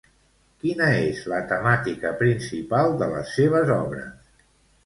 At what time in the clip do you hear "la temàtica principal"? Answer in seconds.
1.33-2.97